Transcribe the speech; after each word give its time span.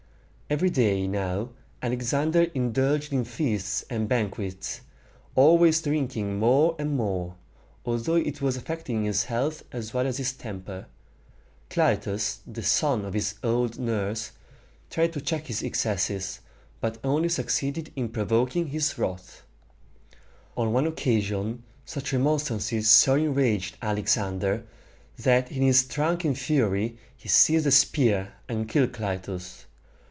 Every 0.49 0.69
day 0.69 1.07
now 1.07 1.51
Alexander 1.81 2.41
indulged 2.53 3.13
in 3.13 3.23
feasts 3.23 3.85
and 3.89 4.09
banquets, 4.09 4.81
always 5.33 5.81
drinking 5.81 6.39
more 6.39 6.75
and 6.77 6.93
more, 6.97 7.35
although 7.85 8.17
it 8.17 8.41
was 8.41 8.57
affecting 8.57 9.05
his 9.05 9.23
health 9.23 9.63
as 9.71 9.93
well 9.93 10.05
as 10.05 10.17
his 10.17 10.33
temper. 10.33 10.87
Clytus, 11.69 12.39
the 12.45 12.63
son 12.63 13.05
of 13.05 13.13
his 13.13 13.35
old 13.41 13.79
nurse, 13.79 14.33
tried 14.89 15.13
to 15.13 15.21
check 15.21 15.47
his 15.47 15.63
excesses, 15.63 16.41
but 16.81 16.97
only 17.01 17.29
succeeded 17.29 17.89
in 17.95 18.09
provoking 18.09 18.67
his 18.67 18.97
wrath. 18.97 19.43
On 20.57 20.73
one 20.73 20.85
occasion 20.85 21.63
such 21.85 22.11
remonstrances 22.11 22.89
so 22.89 23.15
enraged 23.15 23.77
Alexander, 23.81 24.65
that 25.17 25.49
in 25.49 25.61
his 25.61 25.85
drunken 25.85 26.35
fury 26.35 26.97
he 27.15 27.29
seized 27.29 27.67
a 27.67 27.71
spear 27.71 28.33
and 28.49 28.67
killed 28.67 28.91
Clytus. 28.91 29.63